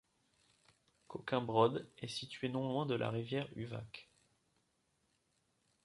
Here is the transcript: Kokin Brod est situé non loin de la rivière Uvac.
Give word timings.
Kokin 1.07 1.41
Brod 1.41 1.87
est 1.99 2.07
situé 2.07 2.49
non 2.49 2.67
loin 2.67 2.87
de 2.87 2.95
la 2.95 3.11
rivière 3.11 3.47
Uvac. 3.55 4.09